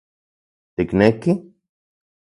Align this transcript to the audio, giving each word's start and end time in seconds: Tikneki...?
Tikneki...? 0.75 1.33